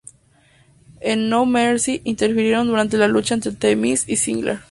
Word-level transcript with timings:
En 0.99 1.29
No 1.29 1.45
Mercy, 1.45 2.01
interfirieron 2.05 2.65
durante 2.65 2.97
la 2.97 3.07
lucha 3.07 3.35
entre 3.35 3.51
The 3.51 3.75
Miz 3.75 4.09
y 4.09 4.15
Ziggler. 4.15 4.59